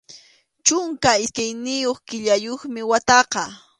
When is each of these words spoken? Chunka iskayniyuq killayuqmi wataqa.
Chunka 0.65 1.11
iskayniyuq 1.23 1.99
killayuqmi 2.07 2.81
wataqa. 2.89 3.43